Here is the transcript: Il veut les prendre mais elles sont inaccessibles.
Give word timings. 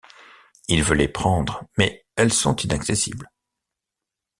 Il 0.67 0.81
veut 0.81 0.95
les 0.95 1.07
prendre 1.07 1.63
mais 1.77 2.07
elles 2.15 2.33
sont 2.33 2.55
inaccessibles. 2.55 3.29